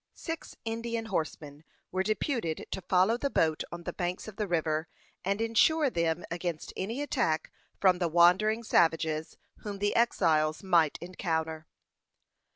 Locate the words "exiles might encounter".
9.95-11.67